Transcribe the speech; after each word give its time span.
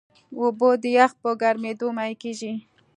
اوبه 0.39 0.69
د 0.81 0.83
یخ 0.97 1.11
په 1.21 1.29
ګرمیېدو 1.41 1.87
مایع 1.97 2.15
کېږي. 2.21 2.53